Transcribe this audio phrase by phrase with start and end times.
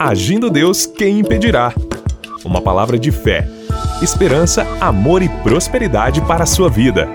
[0.00, 1.74] Agindo Deus, quem impedirá?
[2.44, 3.48] Uma palavra de fé,
[4.00, 7.08] esperança, amor e prosperidade para a sua vida.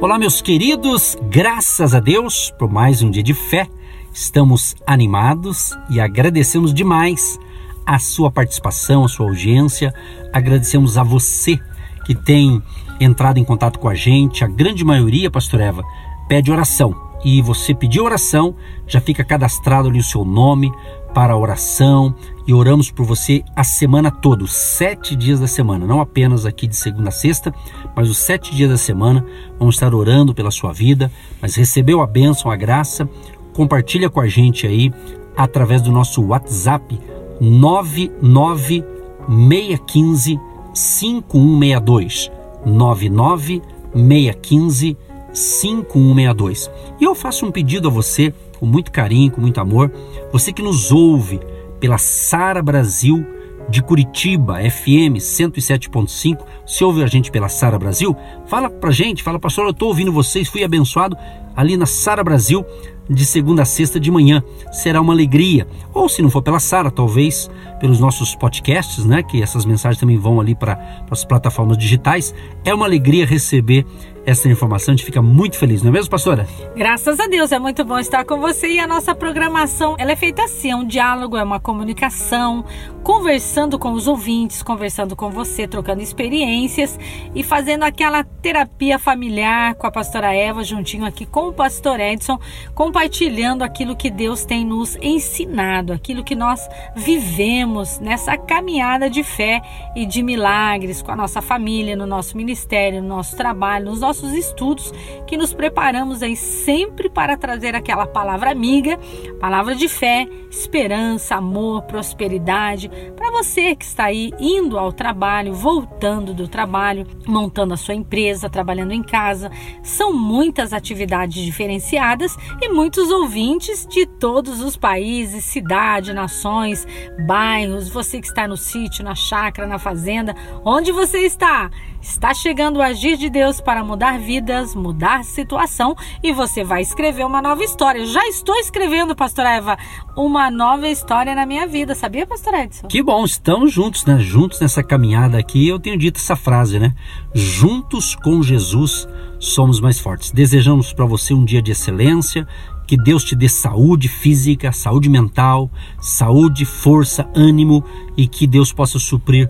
[0.00, 3.68] Olá, meus queridos, graças a Deus por mais um dia de fé.
[4.12, 7.38] Estamos animados e agradecemos demais
[7.86, 9.94] a sua participação, a sua audiência.
[10.32, 11.60] Agradecemos a você
[12.04, 12.60] que tem
[12.98, 14.42] entrado em contato com a gente.
[14.42, 15.84] A grande maioria, Pastor Eva,
[16.28, 17.08] pede oração.
[17.22, 18.54] E você pediu oração,
[18.86, 20.72] já fica cadastrado ali o seu nome
[21.14, 22.12] para a oração
[22.46, 26.66] e oramos por você a semana toda, os sete dias da semana, não apenas aqui
[26.66, 27.54] de segunda a sexta,
[27.94, 29.24] mas os sete dias da semana.
[29.58, 31.08] Vamos estar orando pela sua vida,
[31.40, 33.08] mas recebeu a bênção, a graça,
[33.52, 34.92] compartilha com a gente aí
[35.36, 36.98] através do nosso WhatsApp
[37.40, 40.40] 99615
[40.74, 42.32] 5162
[42.66, 44.96] 99615
[45.32, 46.68] 5162.
[47.00, 49.90] E eu faço um pedido a você, com muito carinho, com muito amor,
[50.30, 51.40] você que nos ouve
[51.80, 53.26] pela Sara Brasil
[53.70, 56.44] de Curitiba, FM 107.5.
[56.66, 58.14] Se ouve a gente pela Sara Brasil,
[58.46, 61.16] fala pra gente, fala, pastor, eu tô ouvindo vocês, fui abençoado
[61.56, 62.64] ali na Sara Brasil
[63.08, 64.42] de segunda a sexta de manhã.
[64.70, 65.66] Será uma alegria.
[65.92, 69.22] Ou se não for pela Sara, talvez pelos nossos podcasts, né?
[69.22, 72.32] Que essas mensagens também vão ali para as plataformas digitais.
[72.64, 73.84] É uma alegria receber
[74.30, 76.46] essa informação, a gente fica muito feliz, não é mesmo, pastora?
[76.76, 80.16] Graças a Deus, é muito bom estar com você e a nossa programação, ela é
[80.16, 82.64] feita assim, é um diálogo, é uma comunicação,
[83.02, 86.98] conversando com os ouvintes, conversando com você, trocando experiências
[87.34, 92.38] e fazendo aquela terapia familiar com a pastora Eva, juntinho aqui com o pastor Edson,
[92.74, 99.60] compartilhando aquilo que Deus tem nos ensinado, aquilo que nós vivemos nessa caminhada de fé
[99.96, 104.19] e de milagres com a nossa família, no nosso ministério, no nosso trabalho, nos nossos
[104.32, 104.92] estudos,
[105.26, 108.98] que nos preparamos aí sempre para trazer aquela palavra amiga,
[109.40, 116.34] palavra de fé, esperança, amor, prosperidade, para você que está aí indo ao trabalho, voltando
[116.34, 119.50] do trabalho, montando a sua empresa, trabalhando em casa.
[119.82, 126.86] São muitas atividades diferenciadas e muitos ouvintes de todos os países, cidade, nações,
[127.26, 127.88] bairros.
[127.88, 130.34] Você que está no sítio, na chácara, na fazenda,
[130.64, 131.70] onde você está?
[132.02, 137.26] Está chegando o agir de Deus para mudar vidas, mudar situação e você vai escrever
[137.26, 138.06] uma nova história.
[138.06, 139.76] Já estou escrevendo, Pastor Eva,
[140.16, 142.88] uma nova história na minha vida, sabia, Pastor Edson?
[142.88, 144.18] Que bom, estamos juntos, né?
[144.18, 145.68] Juntos nessa caminhada aqui.
[145.68, 146.94] Eu tenho dito essa frase, né?
[147.34, 149.06] Juntos com Jesus
[149.38, 150.30] somos mais fortes.
[150.30, 152.46] Desejamos para você um dia de excelência,
[152.86, 157.84] que Deus te dê saúde física, saúde mental, saúde, força, ânimo
[158.16, 159.48] e que Deus possa suprir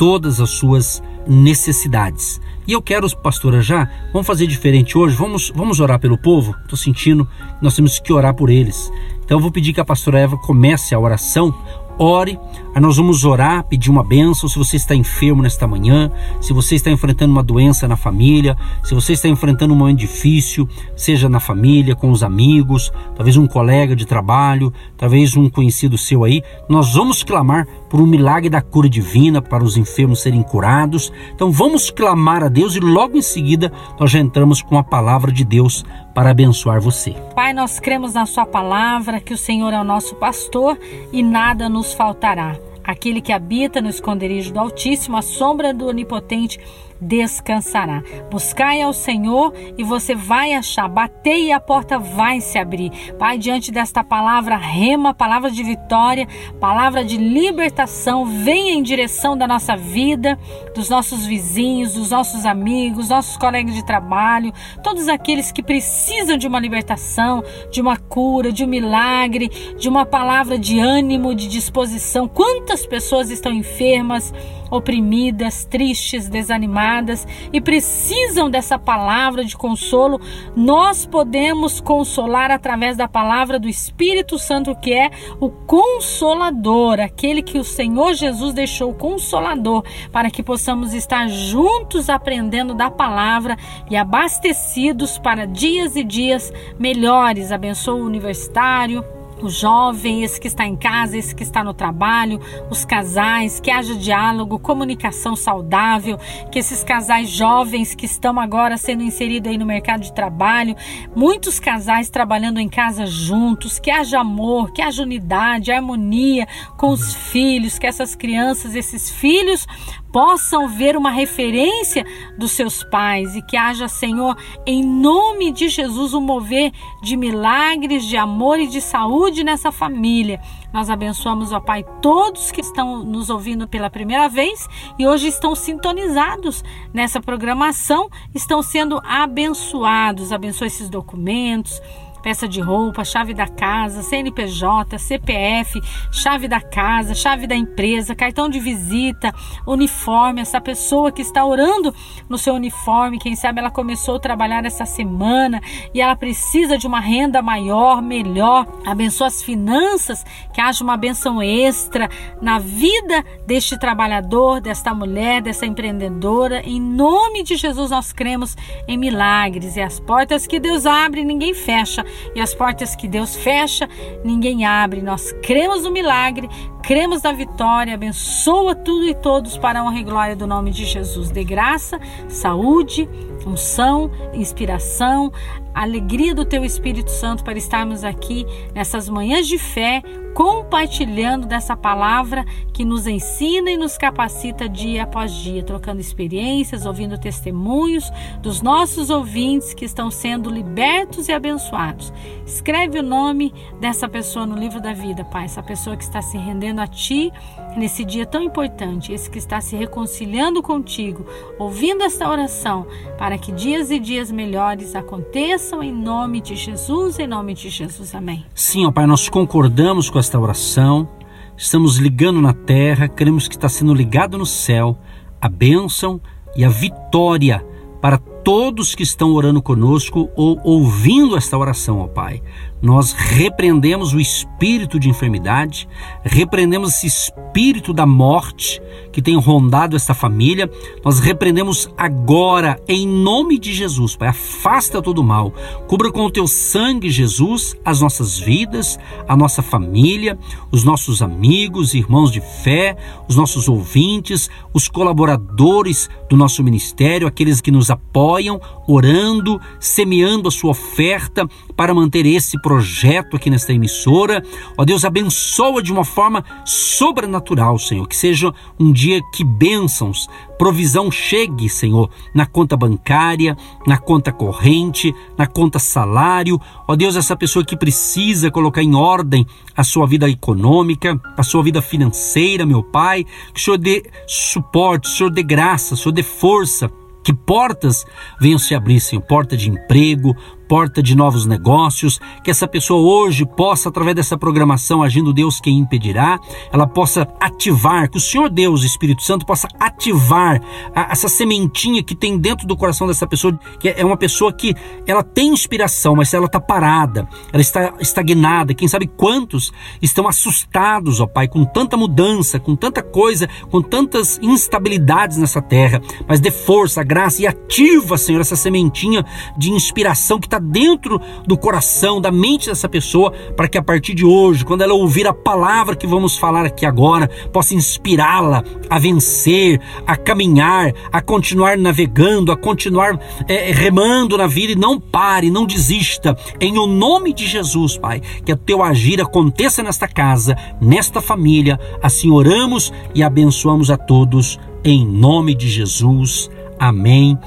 [0.00, 2.40] todas as suas necessidades.
[2.66, 6.56] E eu quero, pastora, já, vamos fazer diferente hoje, vamos, vamos orar pelo povo?
[6.62, 8.90] Estou sentindo que nós temos que orar por eles.
[9.22, 11.54] Então eu vou pedir que a pastora Eva comece a oração
[12.00, 12.38] ore.
[12.74, 14.48] Aí nós vamos orar, pedir uma bênção.
[14.48, 18.94] Se você está enfermo nesta manhã, se você está enfrentando uma doença na família, se
[18.94, 23.94] você está enfrentando um momento difícil, seja na família, com os amigos, talvez um colega
[23.94, 28.88] de trabalho, talvez um conhecido seu aí, nós vamos clamar por um milagre da cura
[28.88, 31.12] divina para os enfermos serem curados.
[31.34, 35.32] Então vamos clamar a Deus e logo em seguida nós já entramos com a palavra
[35.32, 35.84] de Deus
[36.14, 37.10] para abençoar você.
[37.34, 40.78] Pai, nós cremos na Sua palavra, que o Senhor é o nosso pastor
[41.12, 42.56] e nada nos faltará.
[42.84, 46.58] Aquele que habita no esconderijo do Altíssimo, a sombra do Onipotente,
[47.00, 48.02] descansará.
[48.30, 50.88] Buscai ao Senhor e você vai achar.
[50.88, 52.90] Batei e a porta vai se abrir.
[53.18, 56.28] Pai, diante desta palavra rema, palavra de vitória,
[56.60, 60.38] palavra de libertação, venha em direção da nossa vida,
[60.74, 66.46] dos nossos vizinhos, dos nossos amigos, nossos colegas de trabalho, todos aqueles que precisam de
[66.46, 72.28] uma libertação, de uma cura, de um milagre, de uma palavra de ânimo, de disposição.
[72.28, 74.32] Quantas pessoas estão enfermas?
[74.70, 80.20] Oprimidas, tristes, desanimadas e precisam dessa palavra de consolo,
[80.56, 85.10] nós podemos consolar através da palavra do Espírito Santo, que é
[85.40, 92.74] o consolador, aquele que o Senhor Jesus deixou consolador, para que possamos estar juntos aprendendo
[92.74, 93.56] da palavra
[93.90, 97.52] e abastecidos para dias e dias melhores.
[97.52, 102.40] Abençoa o universitário o jovem, esse que está em casa, esse que está no trabalho,
[102.70, 106.18] os casais, que haja diálogo, comunicação saudável,
[106.50, 110.76] que esses casais jovens que estão agora sendo inseridos aí no mercado de trabalho,
[111.14, 116.46] muitos casais trabalhando em casa juntos, que haja amor, que haja unidade, harmonia
[116.76, 119.66] com os filhos, que essas crianças, esses filhos
[120.12, 122.04] possam ver uma referência
[122.36, 124.36] dos seus pais e que haja, Senhor,
[124.66, 126.72] em nome de Jesus, um mover
[127.02, 130.40] de milagres, de amor e de saúde nessa família.
[130.72, 134.68] Nós abençoamos, ó Pai, todos que estão nos ouvindo pela primeira vez
[134.98, 136.62] e hoje estão sintonizados
[136.94, 140.32] nessa programação, estão sendo abençoados.
[140.32, 141.80] Abençoe esses documentos
[142.20, 145.80] peça de roupa, chave da casa, CNPJ, CPF,
[146.12, 149.32] chave da casa, chave da empresa, cartão de visita,
[149.66, 150.40] uniforme.
[150.40, 151.94] Essa pessoa que está orando
[152.28, 155.60] no seu uniforme, quem sabe ela começou a trabalhar essa semana
[155.94, 158.66] e ela precisa de uma renda maior, melhor.
[158.86, 162.08] Abençoa as finanças, que haja uma benção extra
[162.40, 166.60] na vida deste trabalhador, desta mulher, dessa empreendedora.
[166.62, 168.56] Em nome de Jesus, nós cremos
[168.86, 172.04] em milagres e as portas que Deus abre, ninguém fecha
[172.34, 173.88] e as portas que Deus fecha,
[174.24, 175.02] ninguém abre.
[175.02, 176.48] Nós cremos no milagre,
[176.82, 180.84] cremos na vitória, abençoa tudo e todos para a honra e glória do nome de
[180.84, 181.30] Jesus.
[181.30, 183.08] De graça, saúde,
[183.46, 185.32] unção, inspiração,
[185.74, 190.02] alegria do teu Espírito Santo para estarmos aqui nessas manhãs de fé,
[190.34, 197.18] compartilhando dessa palavra que nos ensina e nos capacita dia após dia, trocando experiências, ouvindo
[197.18, 198.10] testemunhos
[198.40, 202.12] dos nossos ouvintes que estão sendo libertos e abençoados.
[202.46, 206.38] Escreve o nome dessa pessoa no livro da vida, Pai, essa pessoa que está se
[206.38, 207.32] rendendo a ti
[207.76, 211.26] nesse dia tão importante, esse que está se reconciliando contigo,
[211.58, 212.86] ouvindo esta oração,
[213.18, 218.14] para que dias e dias melhores aconteçam em nome de Jesus, em nome de Jesus.
[218.14, 218.44] Amém.
[218.54, 221.08] Sim, ó Pai, nós concordamos com esta oração,
[221.56, 224.98] estamos ligando na terra, queremos que está sendo ligado no céu
[225.40, 226.20] a bênção
[226.56, 227.64] e a vitória
[228.00, 232.42] para todos que estão orando conosco ou ouvindo esta oração, ó Pai
[232.82, 235.88] nós repreendemos o espírito de enfermidade,
[236.22, 238.80] repreendemos esse espírito da morte
[239.12, 240.70] que tem rondado esta família.
[241.04, 244.28] Nós repreendemos agora, em nome de Jesus, Pai.
[244.28, 245.52] Afasta todo o mal.
[245.88, 248.98] Cubra com o teu sangue, Jesus, as nossas vidas,
[249.28, 250.38] a nossa família,
[250.70, 252.96] os nossos amigos, irmãos de fé,
[253.28, 260.52] os nossos ouvintes, os colaboradores do nosso ministério, aqueles que nos apoiam, orando, semeando a
[260.52, 264.44] sua oferta para manter esse projeto aqui nesta emissora.
[264.78, 268.06] Ó Deus, abençoa de uma forma sobrenatural, Senhor.
[268.06, 275.12] Que seja um dia que bênçãos, provisão chegue, Senhor, na conta bancária, na conta corrente,
[275.36, 276.60] na conta salário.
[276.86, 279.44] Ó Deus, essa pessoa que precisa colocar em ordem
[279.76, 285.08] a sua vida econômica, a sua vida financeira, meu Pai, que o Senhor dê suporte,
[285.08, 286.88] o Senhor dê graça, o Senhor dê força
[287.22, 288.04] que portas
[288.40, 290.34] venham se abrir, Senhor, porta de emprego,
[290.70, 295.76] porta de novos negócios, que essa pessoa hoje possa, através dessa programação, agindo Deus quem
[295.76, 296.38] impedirá,
[296.72, 300.62] ela possa ativar, que o Senhor Deus, Espírito Santo, possa ativar
[300.94, 304.72] a, essa sementinha que tem dentro do coração dessa pessoa, que é uma pessoa que
[305.08, 308.72] ela tem inspiração, mas ela está parada, ela está estagnada.
[308.72, 314.38] Quem sabe quantos estão assustados, ó Pai, com tanta mudança, com tanta coisa, com tantas
[314.40, 319.26] instabilidades nessa terra, mas dê força, graça e ativa, Senhor, essa sementinha
[319.58, 324.14] de inspiração que está dentro do coração, da mente dessa pessoa, para que a partir
[324.14, 328.98] de hoje, quando ela ouvir a palavra que vamos falar aqui agora, possa inspirá-la a
[328.98, 333.18] vencer, a caminhar, a continuar navegando, a continuar
[333.48, 336.36] é, remando na vida e não pare, não desista.
[336.60, 341.78] Em o nome de Jesus, Pai, que o teu agir aconteça nesta casa, nesta família.
[342.02, 344.58] Assim oramos e abençoamos a todos.
[344.84, 346.50] Em nome de Jesus.
[346.78, 347.38] Amém.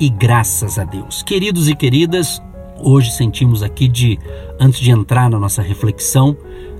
[0.00, 1.22] E graças a Deus.
[1.22, 2.40] Queridos e queridas,
[2.82, 4.18] hoje sentimos aqui de,
[4.58, 6.36] antes de entrar na nossa reflexão,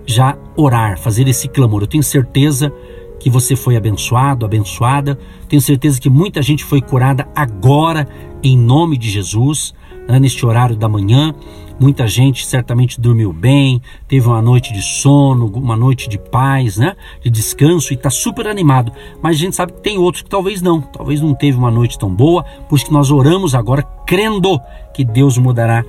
[0.07, 1.83] já orar, fazer esse clamor.
[1.83, 2.73] Eu tenho certeza
[3.19, 5.19] que você foi abençoado, abençoada.
[5.49, 8.09] Tenho certeza que muita gente foi curada agora,
[8.43, 9.75] em nome de Jesus,
[10.16, 11.34] neste horário da manhã.
[11.80, 16.96] Muita gente certamente dormiu bem, teve uma noite de sono, uma noite de paz, né?
[17.22, 18.92] De descanso e está super animado.
[19.22, 21.98] Mas a gente sabe que tem outros que talvez não, talvez não teve uma noite
[21.98, 24.60] tão boa, por isso que nós oramos agora crendo
[24.94, 25.84] que Deus mudará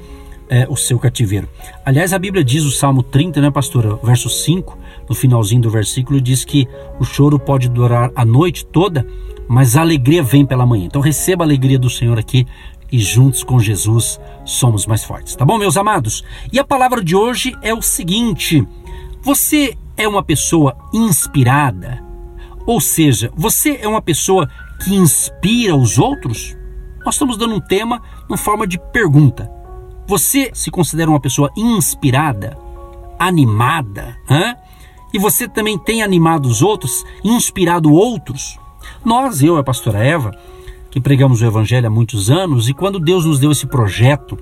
[0.49, 1.47] é, o seu cativeiro.
[1.85, 3.95] Aliás, a Bíblia diz o Salmo 30, né, pastora?
[4.03, 4.77] Verso 5,
[5.09, 6.67] no finalzinho do versículo, diz que
[6.99, 9.05] o choro pode durar a noite toda,
[9.47, 10.85] mas a alegria vem pela manhã.
[10.85, 12.45] Então receba a alegria do Senhor aqui
[12.91, 15.35] e juntos com Jesus somos mais fortes.
[15.35, 16.23] Tá bom, meus amados?
[16.51, 18.65] E a palavra de hoje é o seguinte:
[19.21, 22.03] você é uma pessoa inspirada?
[22.65, 24.49] Ou seja, você é uma pessoa
[24.83, 26.55] que inspira os outros?
[27.03, 29.49] Nós estamos dando um tema em forma de pergunta.
[30.07, 32.57] Você se considera uma pessoa inspirada,
[33.17, 34.17] animada?
[34.29, 34.55] Hã?
[35.13, 38.59] E você também tem animado os outros, inspirado outros?
[39.03, 40.31] Nós, eu e a pastora Eva,
[40.91, 44.37] que pregamos o evangelho há muitos anos, e quando Deus nos deu esse projeto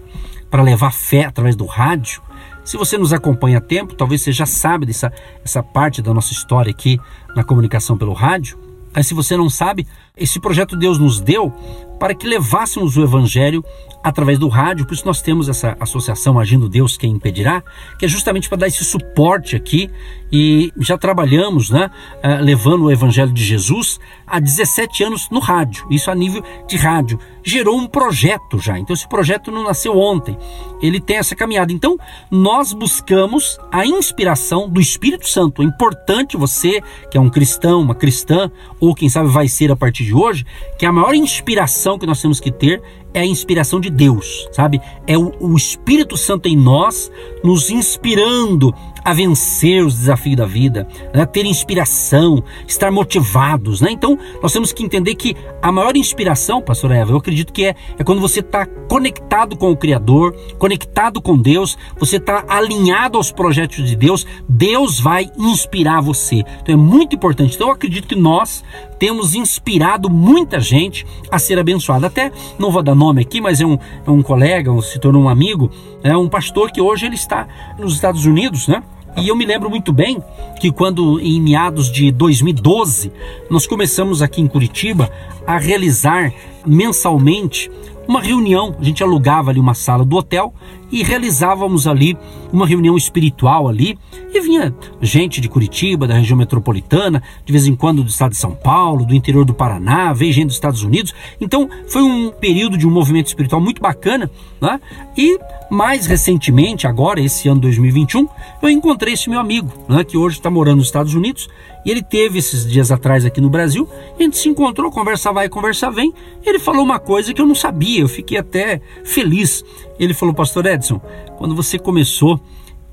[0.49, 2.21] para levar fé através do rádio,
[2.63, 5.11] se você nos acompanha há tempo, talvez você já sabe dessa
[5.43, 6.99] essa parte da nossa história aqui
[7.33, 8.57] na comunicação pelo rádio.
[8.93, 11.53] Mas se você não sabe, esse projeto Deus nos deu
[11.99, 13.63] para que levássemos o evangelho
[14.03, 17.63] através do rádio, por isso nós temos essa associação Agindo Deus Quem Impedirá,
[17.97, 19.89] que é justamente para dar esse suporte aqui.
[20.31, 21.89] E já trabalhamos, né,
[22.23, 26.77] uh, levando o Evangelho de Jesus há 17 anos no rádio, isso a nível de
[26.77, 27.19] rádio.
[27.49, 30.37] Gerou um projeto já, então esse projeto não nasceu ontem,
[30.81, 31.71] ele tem essa caminhada.
[31.71, 31.97] Então
[32.29, 35.61] nós buscamos a inspiração do Espírito Santo.
[35.61, 38.51] É importante você, que é um cristão, uma cristã,
[38.81, 40.45] ou quem sabe vai ser a partir de hoje,
[40.77, 42.81] que a maior inspiração que nós temos que ter
[43.13, 44.81] é a inspiração de Deus, sabe?
[45.07, 47.09] É o, o Espírito Santo em nós
[47.41, 48.75] nos inspirando
[49.07, 51.25] a vencer os desafios da vida, né?
[51.25, 53.79] ter inspiração, estar motivados.
[53.79, 53.89] Né?
[53.89, 57.75] Então, nós temos que entender que a maior inspiração, pastor Eva, eu acredito que é,
[57.97, 63.31] é quando você está conectado com o Criador, conectado com Deus, você está alinhado aos
[63.31, 66.43] projetos de Deus, Deus vai inspirar você.
[66.61, 67.55] Então, é muito importante.
[67.55, 68.61] Então, eu acredito que nós
[68.99, 72.07] temos inspirado muita gente a ser abençoada.
[72.07, 75.29] Até, não vou dar nome aqui, mas é um, é um colega, se tornou um
[75.29, 75.71] amigo,
[76.03, 77.47] é um pastor que hoje ele está
[77.79, 78.83] nos Estados Unidos, né?
[79.17, 80.23] E eu me lembro muito bem
[80.59, 83.11] que quando em meados de 2012
[83.49, 85.11] nós começamos aqui em Curitiba
[85.45, 86.31] a realizar
[86.65, 87.71] mensalmente
[88.07, 88.75] uma reunião.
[88.79, 90.53] A gente alugava ali uma sala do hotel
[90.91, 92.17] e realizávamos ali
[92.51, 93.97] uma reunião espiritual ali.
[94.33, 98.37] E vinha gente de Curitiba, da região metropolitana, de vez em quando do estado de
[98.37, 101.13] São Paulo, do interior do Paraná, veio gente dos Estados Unidos.
[101.39, 104.29] Então foi um período de um movimento espiritual muito bacana.
[104.59, 104.79] Né?
[105.15, 105.39] E
[105.69, 108.27] mais recentemente, agora, esse ano 2021,
[108.61, 111.49] eu encontrei esse meu amigo, né, que hoje está morando nos Estados Unidos.
[111.85, 113.87] E ele teve esses dias atrás aqui no Brasil.
[114.19, 116.13] A gente se encontrou, conversa vai, conversa vem.
[116.45, 119.63] Ele falou uma coisa que eu não sabia, eu fiquei até feliz.
[119.99, 121.01] Ele falou, Pastor Edson,
[121.37, 122.39] quando você começou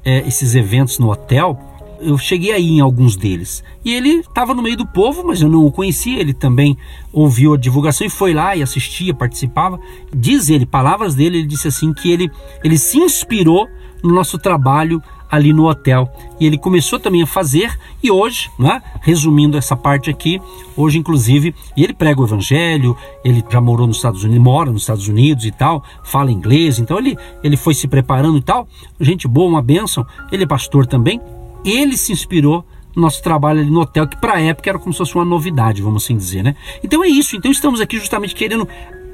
[0.05, 1.59] é, esses eventos no hotel,
[2.01, 3.65] eu cheguei aí em alguns deles.
[3.85, 6.21] E ele estava no meio do povo, mas eu não o conhecia.
[6.21, 6.77] Ele também
[7.13, 9.79] ouviu a divulgação e foi lá e assistia, participava.
[10.15, 12.31] Diz ele, palavras dele, ele disse assim que ele,
[12.63, 13.69] ele se inspirou
[14.05, 16.09] no nosso trabalho ali no hotel.
[16.39, 20.41] E ele começou também a fazer, e hoje, né, resumindo essa parte aqui,
[20.77, 25.09] hoje inclusive, ele prega o evangelho, ele já morou nos Estados Unidos, mora nos Estados
[25.09, 28.69] Unidos e tal, fala inglês, então ele, ele foi se preparando e tal,
[29.01, 31.21] gente boa, uma bênção, ele é pastor também,
[31.65, 34.93] ele se inspirou no nosso trabalho ali no hotel, que para a época era como
[34.93, 36.55] se fosse uma novidade, vamos assim dizer, né?
[36.83, 38.69] Então é isso, então estamos aqui justamente querendo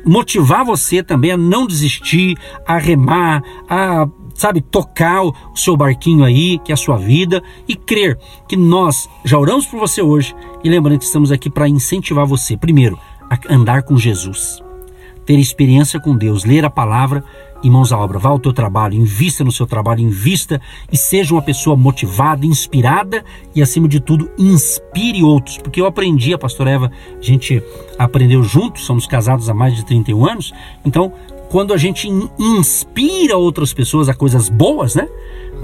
[0.04, 4.06] motivar você também a não desistir, a remar, a
[4.40, 8.18] sabe, tocar o seu barquinho aí, que é a sua vida, e crer
[8.48, 12.56] que nós já oramos por você hoje e lembrando que estamos aqui para incentivar você,
[12.56, 14.62] primeiro, a andar com Jesus,
[15.26, 17.22] ter experiência com Deus, ler a palavra
[17.62, 18.18] e mãos à obra.
[18.18, 20.58] Vá ao teu trabalho, invista no seu trabalho, invista
[20.90, 23.22] e seja uma pessoa motivada, inspirada
[23.54, 25.58] e, acima de tudo, inspire outros.
[25.58, 27.62] Porque eu aprendi, a pastora Eva, a gente
[27.98, 30.52] aprendeu juntos, somos casados há mais de 31 anos,
[30.84, 31.12] então
[31.50, 35.08] quando a gente inspira outras pessoas a coisas boas, né?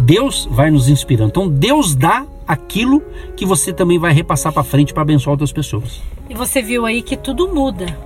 [0.00, 1.30] Deus vai nos inspirando.
[1.30, 3.00] Então Deus dá aquilo
[3.36, 6.02] que você também vai repassar para frente para abençoar outras pessoas.
[6.28, 7.96] E você viu aí que tudo muda,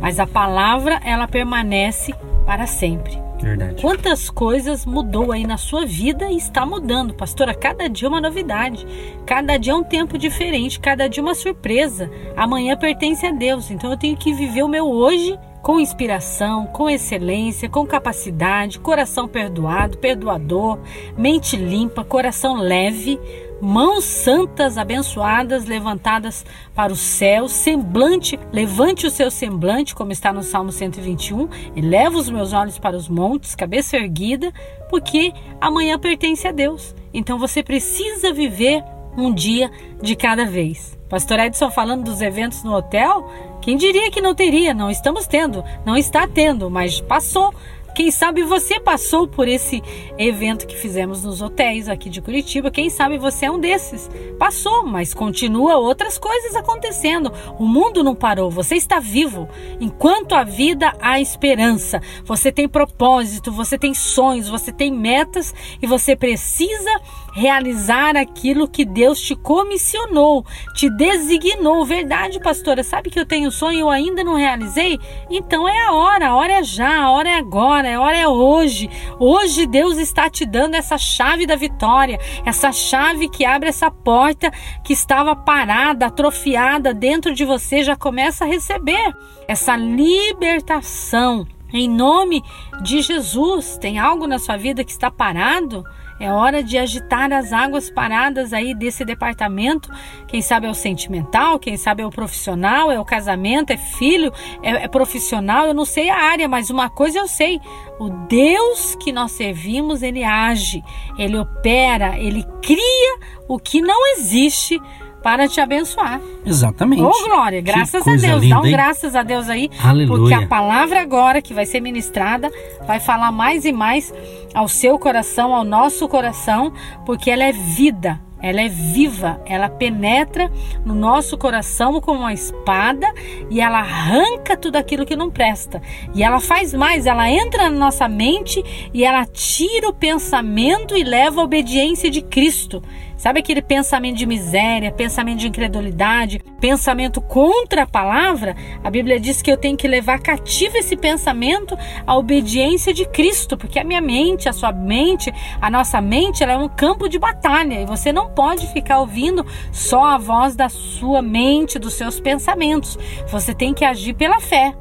[0.00, 2.12] mas a palavra ela permanece
[2.44, 3.16] para sempre.
[3.40, 3.80] Verdade.
[3.80, 7.54] Quantas coisas mudou aí na sua vida e está mudando, pastora?
[7.54, 8.84] Cada dia uma novidade,
[9.24, 12.10] cada dia um tempo diferente, cada dia uma surpresa.
[12.36, 16.88] Amanhã pertence a Deus, então eu tenho que viver o meu hoje com inspiração, com
[16.88, 20.78] excelência, com capacidade, coração perdoado, perdoador,
[21.16, 23.18] mente limpa, coração leve,
[23.60, 30.42] mãos santas abençoadas levantadas para o céu, semblante, levante o seu semblante, como está no
[30.42, 34.52] Salmo 121, e leva os meus olhos para os montes, cabeça erguida,
[34.88, 36.94] porque amanhã pertence a Deus.
[37.12, 38.82] Então você precisa viver
[39.16, 40.96] um dia de cada vez.
[41.08, 43.28] Pastor Edson falando dos eventos no hotel,
[43.60, 44.72] quem diria que não teria?
[44.72, 47.52] Não estamos tendo, não está tendo, mas passou.
[47.98, 49.82] Quem sabe você passou por esse
[50.16, 52.70] evento que fizemos nos hotéis aqui de Curitiba.
[52.70, 54.08] Quem sabe você é um desses.
[54.38, 57.32] Passou, mas continua outras coisas acontecendo.
[57.58, 59.48] O mundo não parou, você está vivo.
[59.80, 62.00] Enquanto a vida há esperança.
[62.22, 65.52] Você tem propósito, você tem sonhos, você tem metas
[65.82, 67.00] e você precisa
[67.32, 71.84] realizar aquilo que Deus te comissionou, te designou.
[71.84, 74.98] Verdade, pastora, sabe que eu tenho sonho e eu ainda não realizei?
[75.30, 78.28] Então é a hora, a hora é já, a hora é agora, a hora é
[78.28, 78.90] hoje.
[79.18, 84.50] Hoje Deus está te dando essa chave da vitória, essa chave que abre essa porta
[84.84, 89.14] que estava parada, atrofiada dentro de você, já começa a receber
[89.46, 91.46] essa libertação.
[91.72, 92.42] Em nome
[92.82, 95.84] de Jesus, tem algo na sua vida que está parado?
[96.20, 99.90] É hora de agitar as águas paradas aí desse departamento.
[100.26, 104.32] Quem sabe é o sentimental, quem sabe é o profissional, é o casamento, é filho,
[104.62, 105.66] é, é profissional.
[105.66, 107.60] Eu não sei a área, mas uma coisa eu sei:
[107.98, 110.82] o Deus que nós servimos, ele age,
[111.16, 114.80] ele opera, ele cria o que não existe
[115.28, 116.22] para te abençoar.
[116.46, 117.02] Exatamente.
[117.02, 118.42] Ô, Glória, graças a Deus.
[118.42, 119.70] Linda, Dá um graças a Deus aí.
[119.84, 120.18] Aleluia.
[120.18, 122.50] Porque a palavra agora que vai ser ministrada
[122.86, 124.10] vai falar mais e mais
[124.54, 126.72] ao seu coração, ao nosso coração,
[127.04, 128.18] porque ela é vida.
[128.40, 130.48] Ela é viva, ela penetra
[130.84, 133.12] no nosso coração como uma espada
[133.50, 135.82] e ela arranca tudo aquilo que não presta.
[136.14, 138.62] E ela faz mais, ela entra na nossa mente
[138.94, 142.80] e ela tira o pensamento e leva a obediência de Cristo.
[143.18, 148.54] Sabe aquele pensamento de miséria, pensamento de incredulidade, pensamento contra a palavra?
[148.82, 153.58] A Bíblia diz que eu tenho que levar cativo esse pensamento à obediência de Cristo,
[153.58, 157.18] porque a minha mente, a sua mente, a nossa mente, ela é um campo de
[157.18, 162.20] batalha e você não pode ficar ouvindo só a voz da sua mente, dos seus
[162.20, 162.96] pensamentos.
[163.32, 164.72] Você tem que agir pela fé.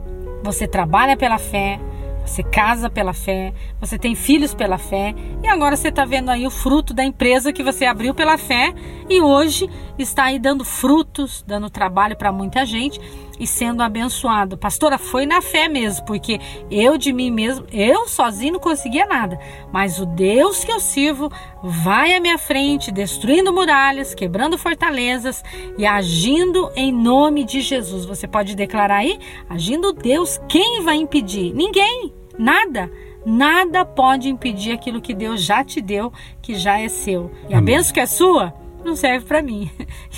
[0.44, 1.79] Você trabalha pela fé,
[2.27, 6.46] você casa pela fé, você tem filhos pela fé e agora você está vendo aí
[6.46, 8.74] o fruto da empresa que você abriu pela fé
[9.10, 13.00] e hoje está aí dando frutos, dando trabalho para muita gente
[13.39, 14.57] e sendo abençoado.
[14.57, 19.39] Pastora, foi na fé mesmo, porque eu de mim mesmo, eu sozinho não conseguia nada,
[19.72, 21.31] mas o Deus que eu sirvo
[21.63, 25.43] vai à minha frente, destruindo muralhas, quebrando fortalezas
[25.77, 28.05] e agindo em nome de Jesus.
[28.05, 29.19] Você pode declarar aí,
[29.50, 31.53] agindo Deus, quem vai impedir?
[31.53, 32.17] Ninguém.
[32.38, 32.91] Nada.
[33.25, 37.32] Nada pode impedir aquilo que Deus já te deu, que já é seu.
[37.50, 38.53] E a benção que é sua
[38.86, 39.70] não serve para mim.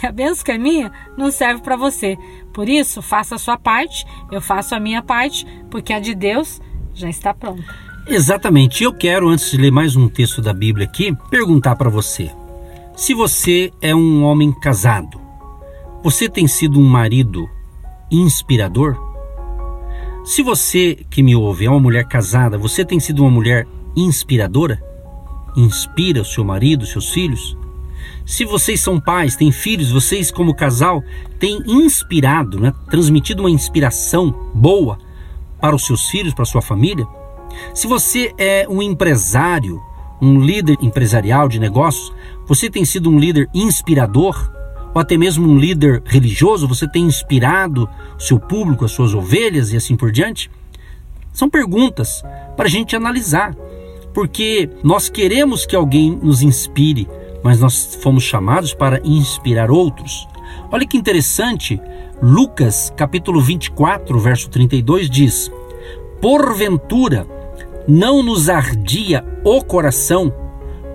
[0.01, 2.17] E a benção que é minha não serve para você.
[2.53, 6.61] Por isso, faça a sua parte, eu faço a minha parte, porque a de Deus
[6.93, 7.63] já está pronta.
[8.07, 8.83] Exatamente.
[8.83, 12.31] Eu quero, antes de ler mais um texto da Bíblia aqui, perguntar para você:
[12.95, 15.19] se você é um homem casado,
[16.03, 17.49] você tem sido um marido
[18.11, 19.08] inspirador?
[20.29, 23.65] Se você que me ouve é uma mulher casada, você tem sido uma mulher
[23.95, 24.79] inspiradora?
[25.57, 27.57] Inspira o seu marido, seus filhos?
[28.27, 31.03] Se vocês são pais, têm filhos, vocês como casal
[31.39, 34.99] têm inspirado, né, transmitido uma inspiração boa
[35.59, 37.07] para os seus filhos, para a sua família?
[37.73, 39.81] Se você é um empresário,
[40.21, 42.13] um líder empresarial de negócios,
[42.45, 44.58] você tem sido um líder inspirador?
[44.93, 49.71] Ou até mesmo um líder religioso, você tem inspirado o seu público, as suas ovelhas
[49.71, 50.49] e assim por diante?
[51.31, 52.23] São perguntas
[52.57, 53.55] para a gente analisar,
[54.13, 57.07] porque nós queremos que alguém nos inspire,
[57.43, 60.27] mas nós fomos chamados para inspirar outros.
[60.71, 61.79] Olha que interessante,
[62.21, 65.51] Lucas capítulo 24, verso 32 diz:
[66.19, 67.27] Porventura
[67.87, 70.33] não nos ardia o coração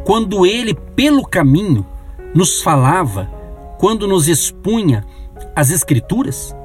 [0.05, 1.87] quando ele pelo caminho
[2.35, 3.31] nos falava
[3.85, 5.05] quando nos expunha
[5.55, 6.57] as Escrituras.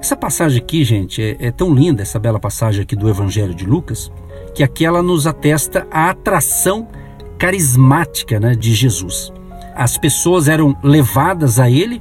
[0.00, 3.66] Essa passagem aqui, gente, é, é, tão linda, essa bela passagem aqui do Evangelho de
[3.66, 4.10] Lucas,
[4.54, 6.88] que aqui ela nos atesta a atração
[7.36, 9.30] carismática né, de Jesus.
[9.74, 12.00] As pessoas eram levadas a ele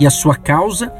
[0.00, 0.92] e a sua causa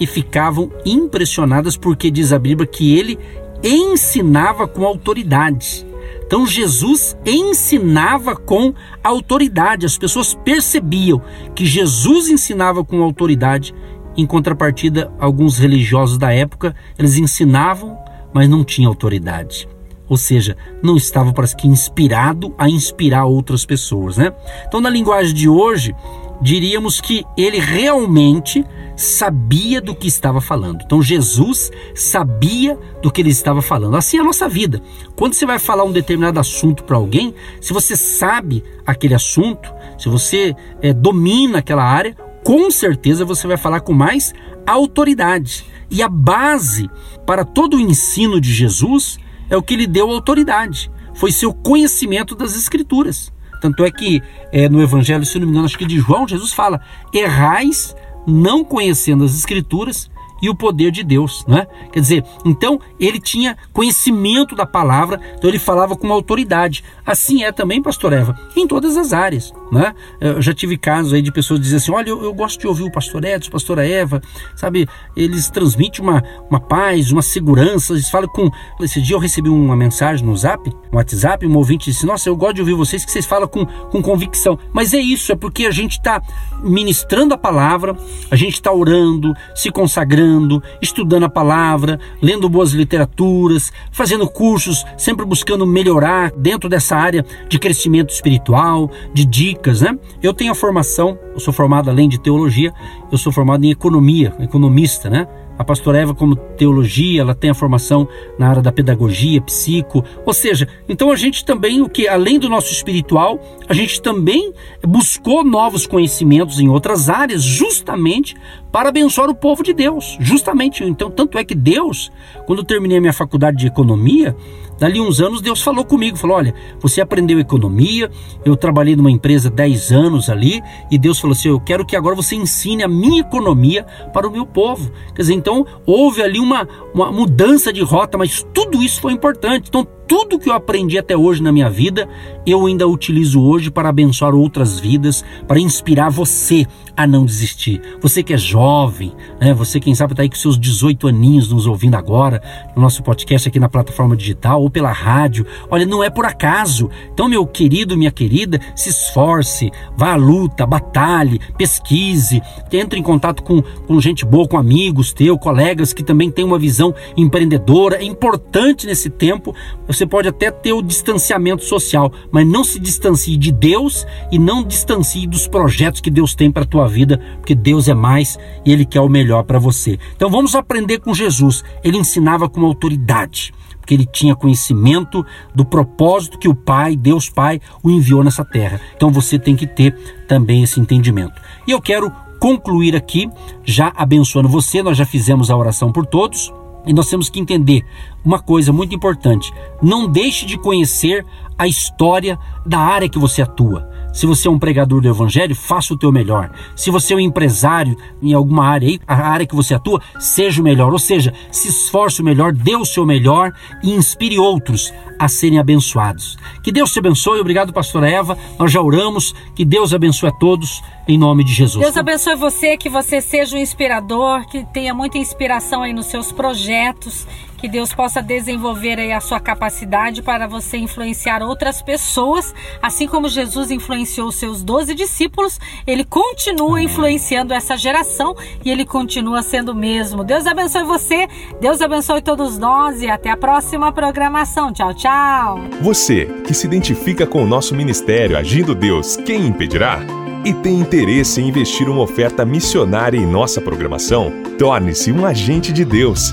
[0.00, 3.16] e ficavam impressionadas porque diz a Bíblia que ele
[3.62, 5.86] ensinava com autoridade.
[6.26, 9.86] Então Jesus ensinava com autoridade.
[9.86, 11.22] As pessoas percebiam
[11.54, 13.74] que Jesus ensinava com autoridade.
[14.16, 17.98] Em contrapartida, alguns religiosos da época, eles ensinavam,
[18.32, 19.68] mas não tinham autoridade.
[20.08, 24.32] Ou seja, não estava para que inspirado a inspirar outras pessoas, né?
[24.66, 25.94] Então, na linguagem de hoje,
[26.40, 28.64] diríamos que ele realmente
[28.96, 30.82] sabia do que estava falando.
[30.84, 33.96] Então Jesus sabia do que ele estava falando.
[33.96, 34.82] Assim é a nossa vida.
[35.14, 40.08] Quando você vai falar um determinado assunto para alguém, se você sabe aquele assunto, se
[40.08, 44.34] você é, domina aquela área, com certeza você vai falar com mais
[44.66, 45.66] autoridade.
[45.90, 46.90] E a base
[47.26, 49.18] para todo o ensino de Jesus
[49.48, 50.90] é o que lhe deu autoridade.
[51.14, 53.32] Foi seu conhecimento das Escrituras.
[53.60, 56.52] Tanto é que é, no Evangelho, se não me engano, acho que de João, Jesus
[56.52, 56.80] fala:
[57.12, 57.94] errais
[58.26, 61.66] não conhecendo as Escrituras e o poder de Deus, né?
[61.92, 66.84] Quer dizer, então ele tinha conhecimento da palavra, então ele falava com autoridade.
[67.04, 69.52] Assim é também, pastor Eva, em todas as áreas.
[69.70, 69.94] Né?
[70.20, 72.84] Eu já tive casos aí de pessoas dizendo assim: olha, eu, eu gosto de ouvir
[72.84, 74.22] o pastor Edson, pastora Eva,
[74.54, 74.86] sabe?
[75.16, 77.92] Eles transmitem uma, uma paz, uma segurança.
[77.92, 78.50] Eles falam com.
[78.80, 82.36] Esse dia eu recebi uma mensagem no zap, no WhatsApp, um ouvinte disse: Nossa, eu
[82.36, 84.58] gosto de ouvir vocês que vocês falam com, com convicção.
[84.72, 86.22] Mas é isso, é porque a gente está
[86.62, 87.96] ministrando a palavra,
[88.30, 95.24] a gente está orando, se consagrando, estudando a palavra, lendo boas literaturas, fazendo cursos, sempre
[95.24, 99.98] buscando melhorar dentro dessa área de crescimento espiritual, de dicas, né?
[100.22, 102.72] Eu tenho a formação, eu sou formado além de teologia,
[103.10, 105.26] eu sou formado em economia, economista, né?
[105.58, 108.06] A pastora Eva, como teologia, ela tem a formação
[108.38, 112.48] na área da pedagogia, psico, ou seja, então a gente também, o que além do
[112.48, 114.52] nosso espiritual, a gente também
[114.86, 118.36] buscou novos conhecimentos em outras áreas, justamente
[118.76, 120.18] para abençoar o povo de Deus.
[120.20, 122.12] Justamente, então, tanto é que Deus,
[122.44, 124.36] quando eu terminei a minha faculdade de economia,
[124.78, 128.10] Dali uns anos Deus falou comigo, falou: "Olha, você aprendeu economia,
[128.44, 132.14] eu trabalhei numa empresa 10 anos ali, e Deus falou assim: "Eu quero que agora
[132.14, 134.90] você ensine a minha economia para o meu povo".
[135.14, 139.68] Quer dizer, então houve ali uma, uma mudança de rota, mas tudo isso foi importante.
[139.68, 142.08] Então tudo que eu aprendi até hoje na minha vida,
[142.46, 147.80] eu ainda utilizo hoje para abençoar outras vidas, para inspirar você a não desistir.
[148.00, 149.52] Você que é jovem, né?
[149.52, 152.42] você quem sabe está aí com seus 18 aninhos nos ouvindo agora,
[152.74, 155.46] no nosso podcast aqui na plataforma digital ou pela rádio.
[155.70, 156.88] Olha, não é por acaso.
[157.12, 162.40] Então, meu querido, minha querida, se esforce, vá à luta, batalhe, pesquise,
[162.72, 166.58] entre em contato com, com gente boa, com amigos teus, colegas que também têm uma
[166.58, 167.96] visão empreendedora.
[167.96, 169.54] É importante nesse tempo
[169.86, 174.62] você pode até ter o distanciamento social, mas não se distancie de Deus e não
[174.62, 178.72] distancie dos projetos que Deus tem para a tua vida, porque Deus é mais e
[178.72, 179.98] Ele quer o melhor para você.
[180.14, 181.64] Então vamos aprender com Jesus.
[181.82, 183.52] Ele ensinava com autoridade
[183.86, 188.80] porque ele tinha conhecimento do propósito que o Pai, Deus Pai, o enviou nessa terra.
[188.96, 189.94] Então você tem que ter
[190.26, 191.40] também esse entendimento.
[191.68, 193.30] E eu quero concluir aqui,
[193.64, 196.52] já abençoando você, nós já fizemos a oração por todos.
[196.84, 197.84] E nós temos que entender
[198.24, 201.24] uma coisa muito importante: não deixe de conhecer
[201.56, 203.88] a história da área que você atua.
[204.16, 206.50] Se você é um pregador do evangelho, faça o teu melhor.
[206.74, 210.62] Se você é um empresário em alguma área aí, a área que você atua, seja
[210.62, 210.90] o melhor.
[210.90, 213.52] Ou seja, se esforce o melhor, dê o seu melhor
[213.84, 216.38] e inspire outros a serem abençoados.
[216.62, 217.40] Que Deus te abençoe.
[217.40, 218.38] Obrigado, pastora Eva.
[218.58, 219.34] Nós já oramos.
[219.54, 221.84] Que Deus abençoe a todos em nome de Jesus.
[221.84, 226.32] Deus abençoe você, que você seja um inspirador, que tenha muita inspiração aí nos seus
[226.32, 227.26] projetos
[227.66, 233.28] que Deus possa desenvolver aí a sua capacidade para você influenciar outras pessoas, assim como
[233.28, 239.74] Jesus influenciou seus doze discípulos, ele continua influenciando essa geração e ele continua sendo o
[239.74, 240.22] mesmo.
[240.22, 241.26] Deus abençoe você,
[241.60, 244.72] Deus abençoe todos nós e até a próxima programação.
[244.72, 245.58] Tchau, tchau.
[245.80, 249.98] Você que se identifica com o nosso ministério Agindo Deus, quem impedirá?
[250.44, 254.30] E tem interesse em investir uma oferta missionária em nossa programação?
[254.56, 256.32] Torne-se um agente de Deus